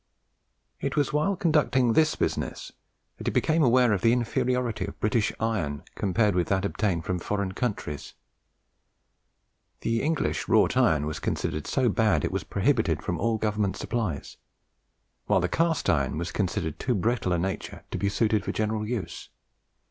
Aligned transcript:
It 0.79 0.95
was 0.95 1.13
while 1.13 1.35
conducting 1.35 1.93
this 1.93 2.15
business 2.15 2.71
that 3.19 3.27
he 3.27 3.31
became 3.31 3.61
aware 3.61 3.93
of 3.93 4.01
the 4.01 4.13
inferiority 4.13 4.85
of 4.87 4.99
British 4.99 5.31
iron 5.39 5.83
compared 5.93 6.33
with 6.33 6.47
that 6.47 6.65
obtained 6.65 7.05
from 7.05 7.19
foreign 7.19 7.51
countries. 7.51 8.15
The 9.81 10.01
English 10.01 10.47
wrought 10.47 10.75
iron 10.75 11.05
was 11.05 11.19
considered 11.19 11.67
so 11.67 11.87
bad 11.87 12.23
that 12.23 12.25
it 12.25 12.31
was 12.31 12.43
prohibited 12.43 13.03
from 13.03 13.19
all 13.19 13.37
government 13.37 13.77
supplies, 13.77 14.37
while 15.27 15.39
the 15.39 15.47
cast 15.47 15.87
iron 15.87 16.17
was 16.17 16.31
considered 16.31 16.73
of 16.73 16.77
too 16.79 16.95
brittle 16.95 17.31
a 17.31 17.37
nature 17.37 17.83
to 17.91 17.99
be 17.99 18.09
suited 18.09 18.43
for 18.43 18.51
general 18.51 18.87
use. 18.87 19.29